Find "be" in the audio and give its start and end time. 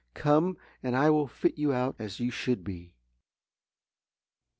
2.63-2.95